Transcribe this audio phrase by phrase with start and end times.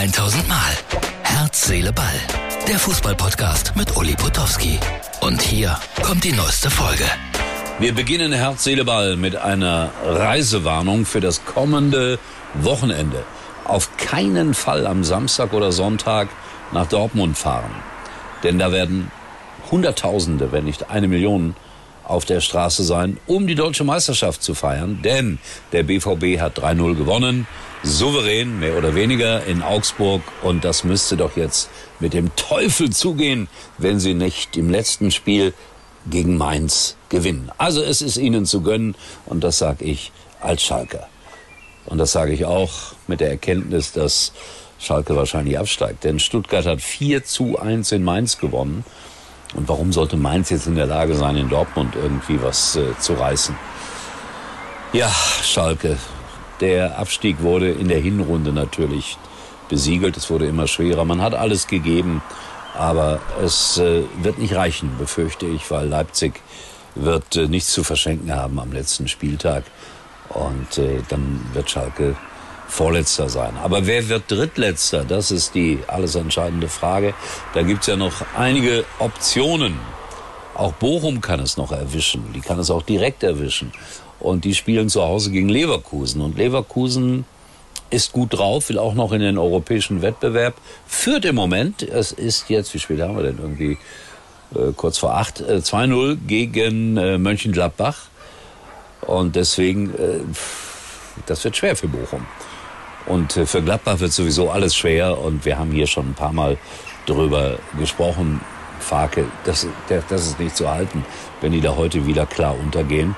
[0.00, 0.72] 1000 Mal.
[1.24, 2.06] Herz, Seele, Ball.
[2.66, 4.78] Der Fußballpodcast mit Uli Potowski.
[5.20, 7.04] Und hier kommt die neueste Folge.
[7.80, 12.18] Wir beginnen Herz, Seele, Ball mit einer Reisewarnung für das kommende
[12.54, 13.24] Wochenende.
[13.64, 16.30] Auf keinen Fall am Samstag oder Sonntag
[16.72, 17.74] nach Dortmund fahren.
[18.42, 19.10] Denn da werden
[19.70, 21.54] Hunderttausende, wenn nicht eine Million
[22.10, 25.00] auf der Straße sein, um die deutsche Meisterschaft zu feiern.
[25.02, 25.38] Denn
[25.72, 27.46] der BVB hat 3-0 gewonnen,
[27.82, 30.22] souverän, mehr oder weniger, in Augsburg.
[30.42, 31.70] Und das müsste doch jetzt
[32.00, 33.48] mit dem Teufel zugehen,
[33.78, 35.54] wenn sie nicht im letzten Spiel
[36.08, 37.50] gegen Mainz gewinnen.
[37.58, 38.94] Also es ist ihnen zu gönnen
[39.26, 41.08] und das sage ich als Schalker.
[41.86, 42.70] Und das sage ich auch
[43.06, 44.32] mit der Erkenntnis, dass
[44.78, 46.04] Schalke wahrscheinlich absteigt.
[46.04, 48.84] Denn Stuttgart hat 4 zu 1 in Mainz gewonnen.
[49.54, 53.14] Und warum sollte Mainz jetzt in der Lage sein, in Dortmund irgendwie was äh, zu
[53.14, 53.56] reißen?
[54.92, 55.10] Ja,
[55.42, 55.98] Schalke.
[56.60, 59.16] Der Abstieg wurde in der Hinrunde natürlich
[59.68, 60.16] besiegelt.
[60.16, 61.04] Es wurde immer schwerer.
[61.04, 62.22] Man hat alles gegeben.
[62.74, 66.40] Aber es äh, wird nicht reichen, befürchte ich, weil Leipzig
[66.94, 69.64] wird äh, nichts zu verschenken haben am letzten Spieltag.
[70.28, 72.16] Und äh, dann wird Schalke
[72.70, 73.56] Vorletzter sein.
[73.62, 75.04] Aber wer wird Drittletzter?
[75.04, 77.14] Das ist die alles entscheidende Frage.
[77.52, 79.78] Da gibt's ja noch einige Optionen.
[80.54, 82.32] Auch Bochum kann es noch erwischen.
[82.32, 83.72] Die kann es auch direkt erwischen.
[84.20, 86.20] Und die spielen zu Hause gegen Leverkusen.
[86.20, 87.24] Und Leverkusen
[87.90, 90.54] ist gut drauf, will auch noch in den europäischen Wettbewerb.
[90.86, 93.78] Führt im Moment, es ist jetzt, wie spät haben wir denn irgendwie?
[94.54, 97.96] Äh, kurz vor acht, äh, 2-0 gegen äh, Mönchengladbach.
[99.00, 100.20] Und deswegen, äh,
[101.26, 102.26] das wird schwer für Bochum.
[103.06, 105.18] Und äh, für Gladbach wird sowieso alles schwer.
[105.18, 106.58] Und wir haben hier schon ein paar Mal
[107.06, 108.40] drüber gesprochen.
[108.78, 111.04] Farke, das, das ist nicht zu halten,
[111.42, 113.14] wenn die da heute wieder klar untergehen.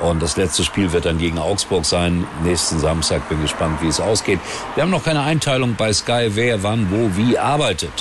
[0.00, 2.26] Und das letzte Spiel wird dann gegen Augsburg sein.
[2.42, 4.40] Nächsten Samstag bin gespannt, wie es ausgeht.
[4.74, 7.92] Wir haben noch keine Einteilung bei Sky, wer wann, wo, wie arbeitet.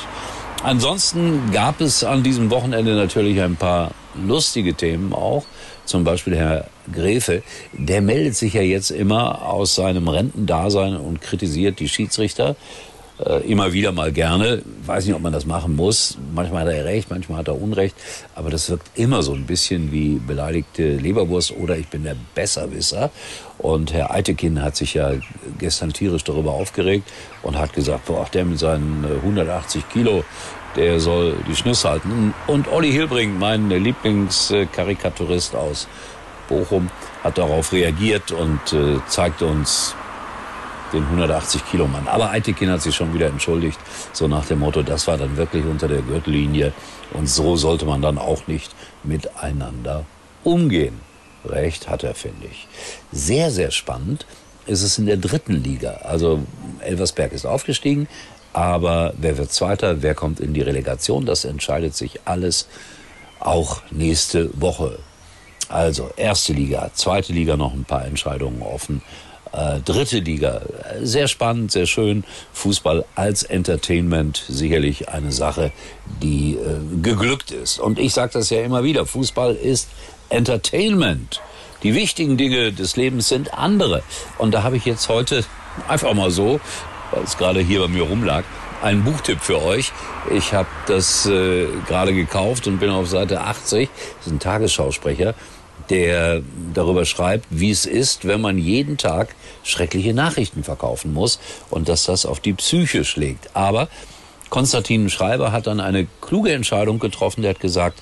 [0.63, 5.45] Ansonsten gab es an diesem Wochenende natürlich ein paar lustige Themen auch.
[5.85, 11.79] Zum Beispiel Herr Gräfe, der meldet sich ja jetzt immer aus seinem Rentendasein und kritisiert
[11.79, 12.55] die Schiedsrichter.
[13.19, 14.63] Äh, immer wieder mal gerne.
[14.85, 16.17] Weiß nicht, ob man das machen muss.
[16.33, 17.95] Manchmal hat er recht, manchmal hat er Unrecht.
[18.33, 23.11] Aber das wirkt immer so ein bisschen wie beleidigte Leberwurst oder ich bin der Besserwisser.
[23.59, 25.11] Und Herr Eitekin hat sich ja
[25.59, 27.07] gestern tierisch darüber aufgeregt
[27.43, 30.23] und hat gesagt, boah, der mit seinen 180 Kilo,
[30.75, 32.33] der soll die Schnüsse halten.
[32.47, 35.87] Und Olli Hilbring, mein Lieblingskarikaturist aus
[36.49, 36.89] Bochum,
[37.23, 39.95] hat darauf reagiert und äh, zeigt uns
[40.93, 42.07] den 180 Kilo Mann.
[42.07, 43.79] Aber Eitekin hat sich schon wieder entschuldigt,
[44.11, 46.71] so nach dem Motto, das war dann wirklich unter der Gürtellinie
[47.13, 48.71] und so sollte man dann auch nicht
[49.03, 50.05] miteinander
[50.43, 50.99] umgehen.
[51.45, 52.67] Recht hat er, finde ich.
[53.11, 54.25] Sehr, sehr spannend
[54.65, 55.99] ist es in der dritten Liga.
[56.03, 56.39] Also
[56.79, 58.07] Elversberg ist aufgestiegen,
[58.53, 62.67] aber wer wird Zweiter, wer kommt in die Relegation, das entscheidet sich alles
[63.39, 64.99] auch nächste Woche.
[65.69, 69.01] Also erste Liga, zweite Liga noch ein paar Entscheidungen offen.
[69.51, 70.61] Äh, dritte Liga,
[71.01, 72.23] sehr spannend, sehr schön.
[72.53, 75.71] Fußball als Entertainment sicherlich eine Sache,
[76.21, 77.79] die äh, geglückt ist.
[77.79, 79.89] Und ich sage das ja immer wieder, Fußball ist
[80.29, 81.41] Entertainment.
[81.83, 84.03] Die wichtigen Dinge des Lebens sind andere.
[84.37, 85.43] Und da habe ich jetzt heute
[85.87, 86.59] einfach mal so,
[87.13, 88.43] weil es gerade hier bei mir rumlag,
[88.81, 89.91] einen Buchtipp für euch.
[90.31, 93.89] Ich habe das äh, gerade gekauft und bin auf Seite 80.
[94.17, 95.35] Das ist ein Tagesschausprecher
[95.89, 96.41] der
[96.73, 102.05] darüber schreibt, wie es ist, wenn man jeden Tag schreckliche Nachrichten verkaufen muss und dass
[102.05, 103.55] das auf die Psyche schlägt.
[103.55, 103.89] Aber
[104.49, 107.41] Konstantin Schreiber hat dann eine kluge Entscheidung getroffen.
[107.41, 108.01] Der hat gesagt,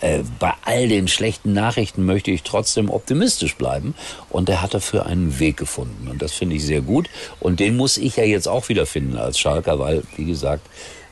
[0.00, 3.94] äh, bei all den schlechten Nachrichten möchte ich trotzdem optimistisch bleiben.
[4.28, 6.08] Und er hat dafür einen Weg gefunden.
[6.08, 7.08] Und das finde ich sehr gut.
[7.38, 10.66] Und den muss ich ja jetzt auch wieder finden als Schalker, weil, wie gesagt,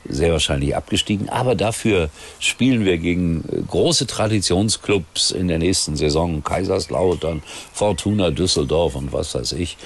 [0.07, 1.29] sehr wahrscheinlich abgestiegen.
[1.29, 6.43] Aber dafür spielen wir gegen äh, große Traditionsclubs in der nächsten Saison.
[6.43, 9.77] Kaiserslautern, Fortuna Düsseldorf und was weiß ich.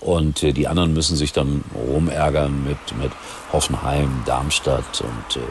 [0.00, 3.12] Und äh, die anderen müssen sich dann rumärgern mit, mit
[3.52, 5.46] Hoffenheim, Darmstadt und äh,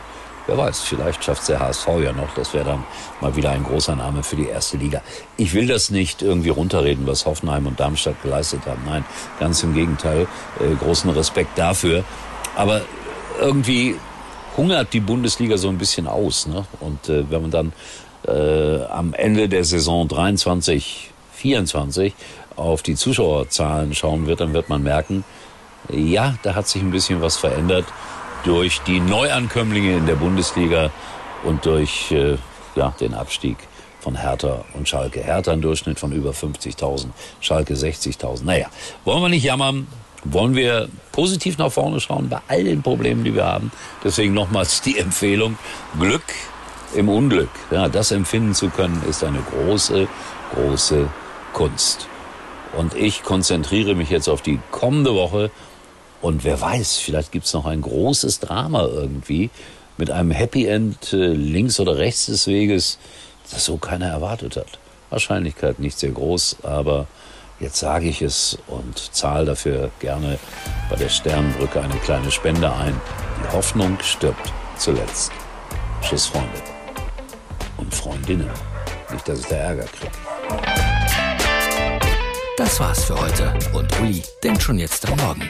[0.51, 2.33] wer weiß, vielleicht schafft der HSV ja noch.
[2.35, 2.83] Das wäre dann
[3.21, 5.01] mal wieder ein großer Name für die erste Liga.
[5.37, 8.81] Ich will das nicht irgendwie runterreden, was Hoffenheim und Darmstadt geleistet haben.
[8.85, 9.05] Nein,
[9.39, 10.27] ganz im Gegenteil.
[10.59, 12.03] Äh, großen Respekt dafür.
[12.55, 12.81] Aber
[13.39, 13.95] irgendwie
[14.57, 16.47] hungert die Bundesliga so ein bisschen aus.
[16.47, 16.65] Ne?
[16.81, 17.73] Und äh, wenn man dann
[18.27, 22.13] äh, am Ende der Saison 23, 24
[22.57, 25.23] auf die Zuschauerzahlen schauen wird, dann wird man merken,
[25.89, 27.85] ja, da hat sich ein bisschen was verändert
[28.43, 30.91] durch die Neuankömmlinge in der Bundesliga
[31.43, 32.37] und durch äh,
[32.75, 33.57] ja, den Abstieg
[33.99, 35.21] von Hertha und Schalke.
[35.21, 37.07] Hertha ein Durchschnitt von über 50.000,
[37.39, 38.43] Schalke 60.000.
[38.43, 38.67] Naja,
[39.05, 39.87] wollen wir nicht jammern.
[40.23, 43.71] wollen wir positiv nach vorne schauen bei all den Problemen, die wir haben.
[44.03, 45.57] Deswegen nochmals die Empfehlung,
[45.99, 46.23] Glück
[46.93, 47.49] im Unglück.
[47.71, 50.07] Ja, das empfinden zu können, ist eine große,
[50.53, 51.09] große
[51.53, 52.07] Kunst.
[52.77, 55.51] Und ich konzentriere mich jetzt auf die kommende Woche.
[56.21, 59.49] Und wer weiß, vielleicht gibt's noch ein großes Drama irgendwie
[59.97, 62.97] mit einem Happy End äh, links oder rechts des Weges,
[63.51, 64.79] das so keiner erwartet hat.
[65.09, 67.07] Wahrscheinlichkeit nicht sehr groß, aber
[67.59, 70.39] jetzt sage ich es und zahle dafür gerne
[70.89, 72.99] bei der Sternbrücke eine kleine Spende ein.
[73.43, 75.31] Die Hoffnung stirbt zuletzt.
[76.01, 76.49] Tschüss, Freunde.
[77.77, 78.49] Und Freundinnen.
[79.11, 80.11] Nicht, dass ich da Ärger kriege.
[82.57, 83.53] Das war's für heute.
[83.73, 85.49] Und Uli denkt schon jetzt am Morgen.